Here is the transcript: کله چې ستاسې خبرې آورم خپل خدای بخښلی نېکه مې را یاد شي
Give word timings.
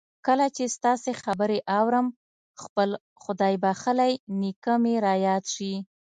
کله 0.27 0.45
چې 0.55 0.63
ستاسې 0.75 1.11
خبرې 1.23 1.59
آورم 1.79 2.07
خپل 2.63 2.89
خدای 3.23 3.53
بخښلی 3.63 4.11
نېکه 4.39 4.73
مې 4.83 4.95
را 5.05 5.13
یاد 5.27 5.43
شي 5.53 5.73